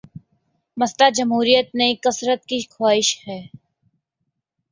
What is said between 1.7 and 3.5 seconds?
نہیں، کثرت کی خواہش ہے۔